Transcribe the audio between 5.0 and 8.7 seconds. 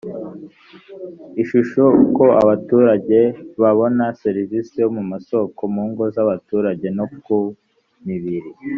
masoko mu ngo z abaturage no ku mubiri